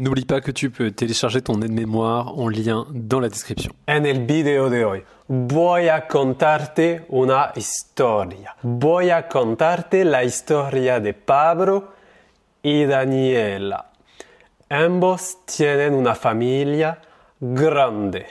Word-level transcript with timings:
N'oublie 0.00 0.24
pas 0.24 0.40
que 0.40 0.50
tu 0.50 0.70
peux 0.70 0.90
télécharger 0.90 1.42
ton 1.42 1.60
aide-mémoire 1.60 2.38
en 2.38 2.48
lien 2.48 2.86
dans 2.88 3.20
la 3.20 3.28
description. 3.28 3.70
En 3.86 4.06
el 4.06 4.24
video 4.24 4.70
de 4.70 4.82
hoy 4.82 5.04
voy 5.28 5.90
a 5.90 6.08
contarte 6.08 7.04
una 7.10 7.52
historia. 7.54 8.56
Voy 8.62 9.10
a 9.10 9.28
contarte 9.28 10.06
la 10.06 10.24
historia 10.24 11.00
de 11.00 11.12
Pablo 11.12 11.88
y 12.62 12.86
Daniela. 12.86 13.90
Ambos 14.70 15.44
tienen 15.44 15.92
una 15.92 16.14
familia 16.14 16.98
grande. 17.38 18.24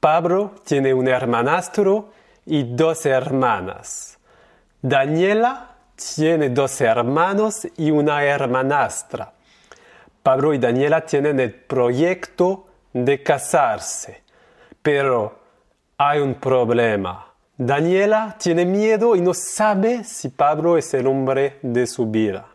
Pablo 0.00 0.54
tiene 0.64 0.94
un 0.94 1.06
hermanastro 1.06 2.14
y 2.46 2.62
dos 2.62 3.04
hermanas. 3.04 4.18
Daniela 4.80 5.76
tiene 5.96 6.48
dos 6.48 6.80
hermanos 6.80 7.68
y 7.76 7.90
una 7.90 8.24
hermanastra. 8.24 9.33
Pablo 10.24 10.54
y 10.54 10.58
Daniela 10.58 11.04
tienen 11.04 11.38
el 11.38 11.52
proyecto 11.52 12.66
de 12.94 13.22
casarse, 13.22 14.22
pero 14.80 15.38
hay 15.98 16.20
un 16.20 16.36
problema. 16.36 17.26
Daniela 17.58 18.34
tiene 18.38 18.64
miedo 18.64 19.16
y 19.16 19.20
no 19.20 19.34
sabe 19.34 20.02
si 20.02 20.30
Pablo 20.30 20.78
es 20.78 20.94
el 20.94 21.08
hombre 21.08 21.58
de 21.60 21.86
su 21.86 22.06
vida. 22.06 22.46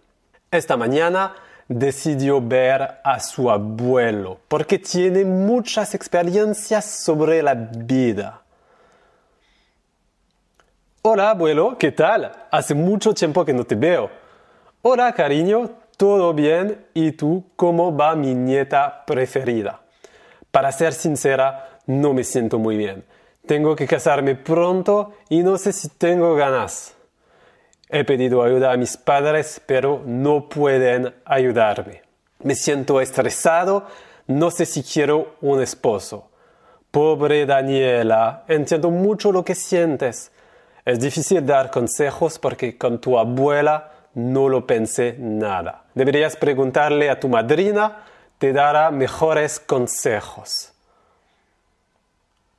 Esta 0.50 0.78
mañana 0.78 1.36
decidió 1.68 2.42
ver 2.42 3.02
a 3.04 3.20
su 3.20 3.52
abuelo 3.52 4.40
porque 4.48 4.80
tiene 4.80 5.24
muchas 5.24 5.94
experiencias 5.94 6.86
sobre 6.86 7.44
la 7.44 7.54
vida. 7.54 8.42
Hola 11.04 11.30
abuelo, 11.30 11.78
¿qué 11.78 11.92
tal? 11.92 12.32
Hace 12.50 12.74
mucho 12.74 13.14
tiempo 13.14 13.46
que 13.46 13.54
no 13.54 13.64
te 13.64 13.76
veo. 13.76 14.10
Hola 14.82 15.14
cariño, 15.14 15.70
todo 16.00 16.34
bien 16.34 16.86
y 16.94 17.12
tú 17.12 17.44
cómo 17.58 17.94
va 17.94 18.16
mi 18.16 18.34
nieta 18.34 19.04
preferida. 19.06 19.82
Para 20.50 20.72
ser 20.72 20.94
sincera, 20.94 21.82
no 21.88 22.14
me 22.14 22.24
siento 22.24 22.58
muy 22.58 22.78
bien. 22.78 23.04
Tengo 23.46 23.76
que 23.76 23.86
casarme 23.86 24.36
pronto 24.36 25.12
y 25.28 25.44
no 25.44 25.58
sé 25.58 25.74
si 25.74 25.90
tengo 25.90 26.36
ganas. 26.36 26.96
He 27.90 28.06
pedido 28.06 28.42
ayuda 28.42 28.72
a 28.72 28.78
mis 28.78 28.96
padres, 28.96 29.62
pero 29.66 30.02
no 30.06 30.48
pueden 30.48 31.14
ayudarme. 31.26 32.04
Me 32.44 32.56
siento 32.56 33.02
estresado, 33.02 33.86
no 34.26 34.52
sé 34.52 34.66
si 34.66 34.84
quiero 34.84 35.36
un 35.42 35.62
esposo. 35.62 36.30
Pobre 36.92 37.46
Daniela, 37.46 38.46
entiendo 38.48 38.90
mucho 38.90 39.34
lo 39.34 39.44
que 39.44 39.54
sientes. 39.54 40.32
Es 40.86 41.02
difícil 41.02 41.46
dar 41.46 41.70
consejos 41.70 42.40
porque 42.40 42.78
con 42.78 43.02
tu 43.02 43.20
abuela 43.20 43.92
no 44.14 44.50
lo 44.50 44.66
pensé 44.66 45.16
nada. 45.20 45.84
Deberías 46.00 46.38
preguntarle 46.38 47.10
a 47.10 47.20
tu 47.20 47.28
madrina, 47.28 48.06
te 48.38 48.54
dará 48.54 48.90
mejores 48.90 49.60
consejos. 49.60 50.72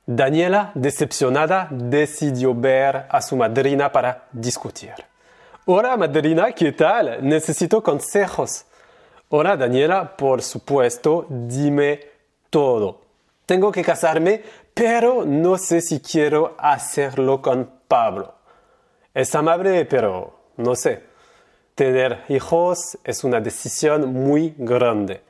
Daniela, 0.05 0.71
decepcionada, 0.75 1.67
decidió 1.71 2.53
ver 2.53 3.07
a 3.09 3.19
su 3.19 3.35
madrina 3.35 3.91
para 3.91 4.27
discutir. 4.31 4.93
Hola, 5.65 5.97
madrina, 5.97 6.51
¿qué 6.51 6.71
tal? 6.71 7.27
Necesito 7.27 7.81
consejos. 7.81 8.65
Hola, 9.29 9.57
Daniela, 9.57 10.15
por 10.15 10.43
supuesto, 10.43 11.25
dime 11.27 11.99
todo. 12.51 13.01
Tengo 13.47 13.71
que 13.71 13.83
casarme, 13.83 14.43
pero 14.71 15.25
no 15.25 15.57
sé 15.57 15.81
si 15.81 15.99
quiero 15.99 16.55
hacerlo 16.59 17.41
con 17.41 17.67
Pablo. 17.87 18.35
Es 19.15 19.33
amable, 19.33 19.85
pero 19.85 20.31
no 20.57 20.75
sé. 20.75 21.10
Tener 21.75 22.25
hijos 22.27 22.97
es 23.03 23.23
una 23.23 23.39
decisión 23.39 24.13
muy 24.13 24.53
grande. 24.57 25.21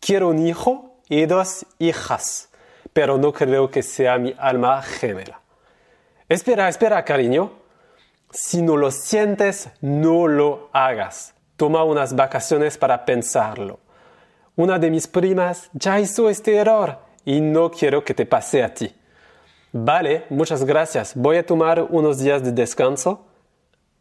Quiero 0.00 0.28
un 0.28 0.46
hijo 0.46 0.96
y 1.08 1.26
dos 1.26 1.66
hijas, 1.78 2.48
pero 2.92 3.18
no 3.18 3.32
creo 3.32 3.70
que 3.70 3.82
sea 3.82 4.18
mi 4.18 4.34
alma 4.38 4.82
gemela. 4.82 5.40
Espera, 6.28 6.68
espera, 6.68 7.04
cariño. 7.04 7.52
Si 8.30 8.62
no 8.62 8.76
lo 8.76 8.90
sientes, 8.90 9.70
no 9.80 10.28
lo 10.28 10.70
hagas. 10.72 11.34
Toma 11.56 11.84
unas 11.84 12.16
vacaciones 12.16 12.78
para 12.78 13.04
pensarlo. 13.04 13.80
Una 14.56 14.78
de 14.78 14.90
mis 14.90 15.06
primas 15.06 15.68
ya 15.72 16.00
hizo 16.00 16.30
este 16.30 16.56
error 16.56 16.98
y 17.24 17.40
no 17.40 17.70
quiero 17.70 18.04
que 18.04 18.14
te 18.14 18.24
pase 18.24 18.62
a 18.62 18.72
ti. 18.72 18.94
Vale, 19.72 20.26
muchas 20.30 20.64
gracias. 20.64 21.12
Voy 21.14 21.36
a 21.36 21.46
tomar 21.46 21.82
unos 21.82 22.18
días 22.18 22.42
de 22.42 22.52
descanso. 22.52 23.26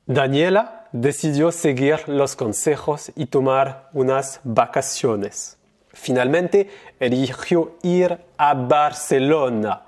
Daniela 0.06 0.81
decidió 0.92 1.52
seguir 1.52 2.08
los 2.08 2.36
consejos 2.36 3.12
y 3.16 3.28
tomar 3.28 3.90
unas 3.94 4.40
vacaciones. 4.44 5.58
Finalmente 5.94 6.70
eligió 7.00 7.76
ir 7.84 8.18
a 8.38 8.54
Barcelona 8.54 9.84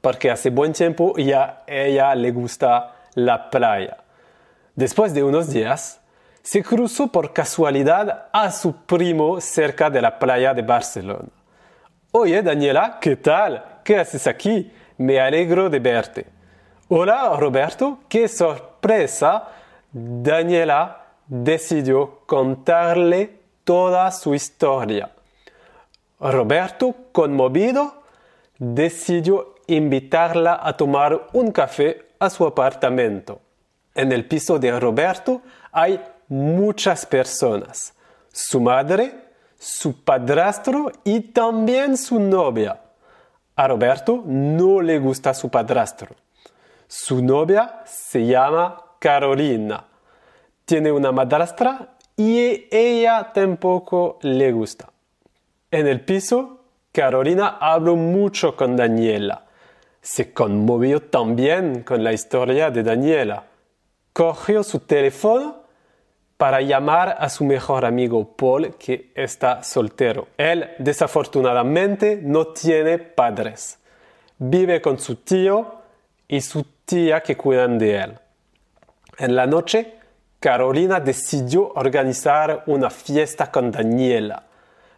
porque 0.00 0.30
hace 0.30 0.50
buen 0.50 0.72
tiempo 0.72 1.14
y 1.16 1.32
a 1.32 1.62
ella 1.66 2.14
le 2.14 2.30
gusta 2.30 2.94
la 3.14 3.50
playa. 3.50 3.98
Después 4.74 5.14
de 5.14 5.24
unos 5.24 5.50
días, 5.50 6.00
se 6.42 6.62
cruzó 6.62 7.08
por 7.08 7.32
casualidad 7.32 8.28
a 8.32 8.52
su 8.52 8.76
primo 8.84 9.40
cerca 9.40 9.90
de 9.90 10.00
la 10.00 10.18
playa 10.18 10.54
de 10.54 10.62
Barcelona. 10.62 11.28
Oye, 12.12 12.40
Daniela, 12.40 12.98
¿qué 13.00 13.16
tal? 13.16 13.80
¿Qué 13.82 13.98
haces 13.98 14.26
aquí? 14.26 14.70
Me 14.98 15.18
alegro 15.18 15.68
de 15.68 15.80
verte. 15.80 16.26
Hola, 16.88 17.34
Roberto, 17.36 17.98
qué 18.08 18.28
sorpresa 18.28 19.48
Daniela 19.98 21.06
decidió 21.26 22.20
contarle 22.26 23.40
toda 23.64 24.10
su 24.10 24.34
historia. 24.34 25.10
Roberto, 26.20 26.94
conmovido, 27.12 28.02
decidió 28.58 29.54
invitarla 29.66 30.60
a 30.62 30.76
tomar 30.76 31.28
un 31.32 31.50
café 31.50 32.08
a 32.18 32.28
su 32.28 32.46
apartamento. 32.46 33.40
En 33.94 34.12
el 34.12 34.26
piso 34.26 34.58
de 34.58 34.78
Roberto 34.78 35.40
hay 35.72 35.98
muchas 36.28 37.06
personas. 37.06 37.94
Su 38.30 38.60
madre, 38.60 39.14
su 39.58 40.04
padrastro 40.04 40.92
y 41.04 41.20
también 41.20 41.96
su 41.96 42.20
novia. 42.20 42.82
A 43.54 43.66
Roberto 43.66 44.22
no 44.26 44.82
le 44.82 44.98
gusta 44.98 45.32
su 45.32 45.48
padrastro. 45.48 46.14
Su 46.86 47.22
novia 47.22 47.80
se 47.86 48.26
llama 48.26 48.82
Carolina. 48.98 49.85
Tiene 50.66 50.90
una 50.90 51.12
madrastra 51.12 51.94
y 52.16 52.66
ella 52.70 53.32
tampoco 53.32 54.18
le 54.22 54.50
gusta. 54.50 54.90
En 55.70 55.86
el 55.86 56.00
piso, 56.00 56.64
Carolina 56.90 57.56
habló 57.60 57.94
mucho 57.94 58.56
con 58.56 58.76
Daniela. 58.76 59.44
Se 60.00 60.32
conmovió 60.32 61.02
también 61.02 61.84
con 61.84 62.02
la 62.02 62.12
historia 62.12 62.70
de 62.70 62.82
Daniela. 62.82 63.44
Cogió 64.12 64.64
su 64.64 64.80
teléfono 64.80 65.62
para 66.36 66.60
llamar 66.60 67.16
a 67.18 67.28
su 67.28 67.44
mejor 67.44 67.84
amigo 67.84 68.36
Paul, 68.36 68.74
que 68.76 69.12
está 69.14 69.62
soltero. 69.62 70.26
Él, 70.36 70.70
desafortunadamente, 70.78 72.18
no 72.20 72.48
tiene 72.48 72.98
padres. 72.98 73.78
Vive 74.38 74.80
con 74.82 74.98
su 74.98 75.14
tío 75.16 75.76
y 76.26 76.40
su 76.40 76.64
tía 76.84 77.22
que 77.22 77.36
cuidan 77.36 77.78
de 77.78 77.98
él. 77.98 78.18
En 79.18 79.36
la 79.36 79.46
noche, 79.46 79.94
Carolina 80.40 81.00
decidió 81.00 81.72
organizar 81.74 82.62
una 82.66 82.90
fiesta 82.90 83.50
con 83.50 83.70
Daniela 83.70 84.44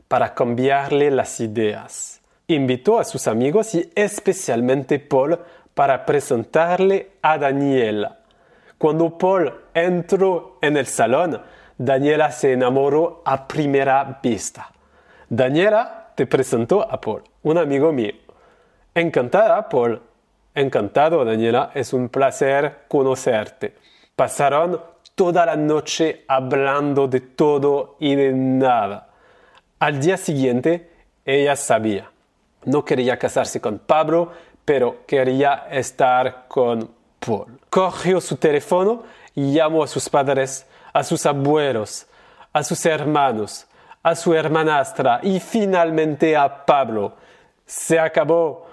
para 0.09 0.35
cambiarle 0.35 1.11
las 1.11 1.41
ideas. 1.41 2.21
Invitó 2.49 2.99
a 2.99 3.05
sus 3.05 3.29
amigos 3.29 3.75
y 3.75 3.91
especialmente 3.95 4.99
Paul 4.99 5.39
para 5.75 6.05
presentarle 6.05 7.13
a 7.23 7.39
Daniela. 7.39 8.19
Cuando 8.79 9.17
Paul 9.17 9.53
entró 9.75 10.59
en 10.61 10.77
el 10.77 10.87
salón, 10.87 11.41
Daniela 11.77 12.33
se 12.33 12.53
enamoró 12.53 13.23
a 13.25 13.47
primera 13.47 14.19
vista. 14.23 14.73
Daniela 15.29 16.13
te 16.15 16.27
presentó 16.27 16.83
a 16.83 17.01
Paul, 17.01 17.23
un 17.43 17.59
amigo 17.59 17.93
mío. 17.93 18.15
Encantada, 18.95 19.69
Paul. 19.69 20.03
Encantado, 20.55 21.25
Daniela. 21.25 21.71
Es 21.75 21.93
un 21.93 22.09
placer 22.09 22.81
conocerte. 22.89 23.77
Pasaron 24.17 24.81
toda 25.19 25.45
la 25.45 25.57
noche 25.57 26.25
hablando 26.29 27.09
de 27.09 27.19
todo 27.19 27.97
y 27.99 28.15
de 28.15 28.33
nada. 28.33 29.09
Al 29.81 29.99
día 29.99 30.17
siguiente, 30.17 30.93
ella 31.25 31.57
sabía. 31.57 32.09
No 32.65 32.85
quería 32.85 33.19
casarse 33.19 33.61
con 33.61 33.81
Pablo, 33.81 34.31
pero 34.65 35.05
quería 35.09 35.67
estar 35.73 36.47
con 36.47 36.89
Paul. 37.19 37.59
Cogió 37.69 38.21
su 38.21 38.37
teléfono 38.37 39.03
y 39.35 39.53
llamó 39.55 39.83
a 39.83 39.89
sus 39.89 40.09
padres, 40.09 40.69
a 40.93 41.03
sus 41.03 41.27
abuelos, 41.27 42.07
a 42.53 42.63
sus 42.63 42.87
hermanos, 42.87 43.67
a 44.05 44.15
su 44.15 44.35
hermanastra 44.35 45.19
y 45.25 45.41
finalmente 45.41 46.37
a 46.37 46.65
Pablo. 46.65 47.15
Se 47.67 47.99
acabó. 47.99 48.69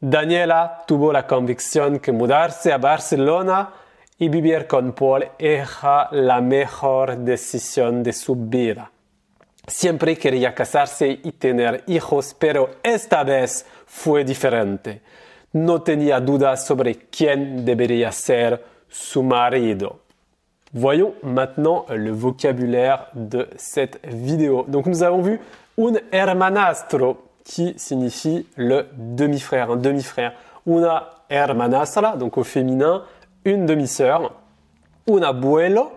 Daniela 0.00 0.82
tuvo 0.88 1.12
la 1.12 1.24
convicción 1.24 2.00
que 2.00 2.10
mudarse 2.10 2.72
a 2.72 2.78
Barcelona 2.78 3.83
y 4.18 4.28
vivir 4.28 4.66
con 4.66 4.92
Paul 4.92 5.24
era 5.38 6.08
la 6.12 6.40
mejor 6.40 7.18
decisión 7.18 8.02
de 8.02 8.12
su 8.12 8.36
vida. 8.36 8.90
Siempre 9.66 10.16
quería 10.16 10.54
casarse 10.54 11.08
y 11.22 11.32
tener 11.32 11.84
hijos, 11.86 12.36
pero 12.38 12.76
esta 12.82 13.24
vez 13.24 13.66
fue 13.86 14.24
diferente. 14.24 15.00
No 15.52 15.82
tenía 15.82 16.20
dudas 16.20 16.66
sobre 16.66 16.96
quién 17.08 17.64
debería 17.64 18.12
ser 18.12 18.62
su 18.88 19.22
marido. 19.22 20.00
Voyons 20.72 21.14
maintenant 21.22 21.86
le 21.88 22.10
vocabulaire 22.10 23.06
de 23.14 23.48
cette 23.56 24.00
vidéo. 24.04 24.64
Donc 24.66 24.86
nous 24.86 25.02
avons 25.04 25.22
vu 25.22 25.40
un 25.78 25.94
hermanastro 26.10 27.30
qui 27.44 27.74
signifie 27.76 28.46
le 28.56 28.88
demi-frère, 28.96 29.70
un 29.70 29.76
demi-frère. 29.76 30.32
Una 30.66 31.10
hermanastra, 31.28 32.16
donc 32.16 32.38
au 32.38 32.42
féminin, 32.42 33.04
une 33.44 33.66
demi-sœur. 33.66 34.32
Un 35.10 35.22
abuelo, 35.22 35.92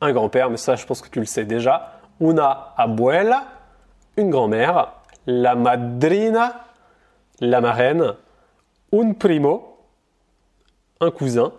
un 0.00 0.12
grand-père, 0.12 0.50
mais 0.50 0.56
ça 0.56 0.76
je 0.76 0.86
pense 0.86 1.02
que 1.02 1.08
tu 1.08 1.18
le 1.18 1.26
sais 1.26 1.44
déjà 1.44 1.96
una 2.20 2.72
abuela, 2.76 3.44
une 4.16 4.30
grand-mère, 4.30 4.92
la 5.26 5.54
madrina, 5.54 6.64
la 7.40 7.60
marraine, 7.60 8.14
un 8.92 9.12
primo, 9.12 9.78
un 11.00 11.10
cousin, 11.10 11.52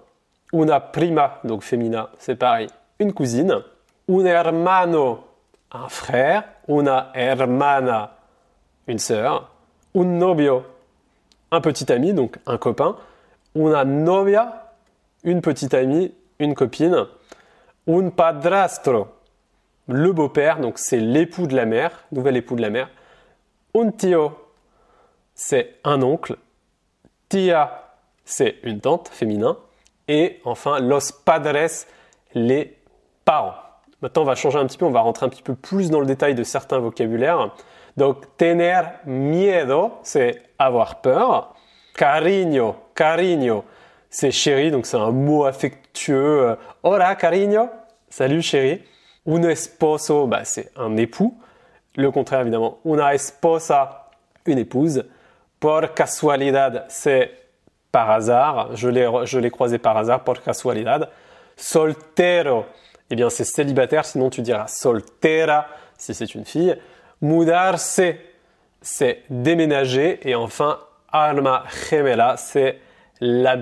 una 0.54 0.80
prima, 0.80 1.40
donc 1.44 1.62
féminin, 1.62 2.10
c'est 2.18 2.36
pareil, 2.36 2.70
une 3.00 3.14
cousine, 3.14 3.62
un 4.10 4.26
hermano, 4.26 5.26
un 5.72 5.90
frère, 5.90 6.44
una 6.68 7.12
hermana, 7.14 8.18
une 8.88 9.00
sœur, 9.00 9.52
un 9.94 10.06
novio, 10.06 10.64
un 11.52 11.62
petit 11.62 11.92
ami, 11.92 12.14
donc 12.14 12.40
un 12.48 12.58
copain, 12.58 12.96
una 13.54 13.84
novia, 13.86 14.67
une 15.28 15.42
petite 15.42 15.74
amie, 15.74 16.14
une 16.40 16.56
copine, 16.56 17.06
un 17.86 18.10
padrastro, 18.10 19.08
le 19.90 20.14
beau-père, 20.14 20.62
donc 20.62 20.78
c'est 20.78 21.00
l'époux 21.00 21.48
de 21.48 21.56
la 21.56 21.66
mère, 21.66 22.06
nouvel 22.14 22.38
époux 22.38 22.56
de 22.56 22.62
la 22.62 22.70
mère. 22.70 22.90
Un 23.76 23.92
tio, 23.92 24.32
c'est 25.36 25.76
un 25.84 26.02
oncle. 26.02 26.38
Tia, 27.28 27.84
c'est 28.24 28.56
une 28.64 28.80
tante 28.80 29.10
féminin. 29.10 29.58
Et 30.08 30.40
enfin, 30.46 30.80
los 30.80 31.12
padres, 31.26 31.68
les 32.34 32.78
parents. 33.26 33.56
Maintenant, 34.02 34.22
on 34.22 34.26
va 34.26 34.36
changer 34.36 34.60
un 34.60 34.66
petit 34.66 34.78
peu, 34.78 34.86
on 34.86 34.92
va 34.92 35.02
rentrer 35.02 35.26
un 35.26 35.30
petit 35.30 35.44
peu 35.44 35.56
plus 35.56 35.90
dans 35.90 36.00
le 36.00 36.06
détail 36.06 36.36
de 36.36 36.44
certains 36.44 36.80
vocabulaires. 36.80 37.54
Donc, 37.98 38.38
tener 38.38 38.82
miedo, 39.06 39.92
c'est 40.04 40.42
avoir 40.58 41.02
peur. 41.02 41.54
Cariño, 41.96 42.76
cariño, 42.96 43.66
c'est 44.10 44.32
chéri, 44.32 44.72
donc 44.72 44.86
c'est 44.86 44.98
un 44.98 45.12
mot 45.12 45.46
affectueux. 45.46 46.56
Hola, 46.84 47.16
cariño, 47.16 47.70
salut 48.10 48.42
chéri. 48.42 48.82
Un 49.26 49.44
esposo, 49.44 50.28
bah, 50.28 50.46
c'est 50.46 50.72
un 50.78 50.96
époux. 50.98 51.38
Le 51.96 52.12
contraire, 52.12 52.42
évidemment. 52.42 52.80
Una 52.86 53.14
esposa, 53.14 54.10
une 54.46 54.60
épouse. 54.60 55.04
Por 55.60 55.94
casualidad, 55.94 56.86
c'est 56.88 57.32
par 57.92 58.12
hasard. 58.12 58.76
Je 58.76 58.90
l'ai 59.40 59.52
croisé 59.52 59.80
par 59.80 59.98
hasard, 59.98 60.24
por 60.24 60.42
casualidad. 60.42 61.10
Soltero, 61.56 62.66
eh 63.10 63.16
bien, 63.16 63.30
c'est 63.30 63.44
célibataire, 63.44 64.06
sinon 64.06 64.30
tu 64.30 64.42
diras 64.42 64.68
soltera 64.68 65.66
si 65.98 66.14
c'est 66.14 66.36
une 66.36 66.46
fille. 66.46 66.78
Mudarse, 67.22 68.02
c'est 68.82 69.24
déménager. 69.30 70.20
Et 70.30 70.36
enfin, 70.36 70.80
alma 71.12 71.64
gemela, 71.90 72.38
c'est 72.38 72.80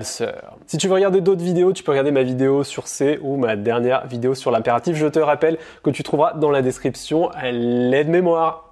sœur. 0.02 0.56
Si 0.66 0.76
tu 0.76 0.88
veux 0.88 0.94
regarder 0.94 1.20
d'autres 1.20 1.42
vidéos, 1.42 1.72
tu 1.72 1.82
peux 1.82 1.92
regarder 1.92 2.10
ma 2.10 2.22
vidéo 2.22 2.64
sur 2.64 2.86
C 2.86 3.18
ou 3.22 3.36
ma 3.36 3.56
dernière 3.56 4.06
vidéo 4.06 4.34
sur 4.34 4.50
l'impératif. 4.50 4.96
Je 4.96 5.06
te 5.06 5.18
rappelle 5.18 5.58
que 5.82 5.90
tu 5.90 6.02
trouveras 6.02 6.34
dans 6.34 6.50
la 6.50 6.62
description 6.62 7.30
l'aide-mémoire 7.42 8.65